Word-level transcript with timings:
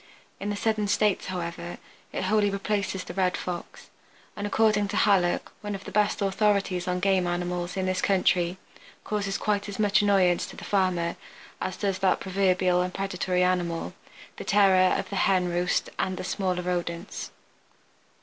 In 0.39 0.49
the 0.49 0.55
southern 0.55 0.87
states, 0.87 1.27
however, 1.27 1.77
it 2.11 2.23
wholly 2.23 2.49
replaces 2.49 3.03
the 3.03 3.13
Red 3.13 3.37
Fox, 3.37 3.91
and, 4.35 4.47
according 4.47 4.87
to 4.87 4.97
Hallock, 4.97 5.51
one 5.61 5.75
of 5.75 5.83
the 5.83 5.91
best 5.91 6.23
authorities 6.23 6.87
on 6.87 6.99
game 6.99 7.27
animals 7.27 7.77
in 7.77 7.85
this 7.85 8.01
country, 8.01 8.57
causes 9.03 9.37
quite 9.37 9.69
as 9.69 9.77
much 9.77 10.01
annoyance 10.01 10.47
to 10.47 10.55
the 10.55 10.63
farmer 10.63 11.17
as 11.61 11.77
does 11.77 11.99
that 11.99 12.19
proverbial 12.19 12.81
and 12.81 12.95
predatory 12.95 13.43
animal, 13.43 13.93
the 14.37 14.43
terror 14.43 14.97
of 14.97 15.11
the 15.11 15.17
hen 15.17 15.47
roost 15.49 15.91
and 15.99 16.17
the 16.17 16.23
smaller 16.23 16.63
rodents. 16.63 17.29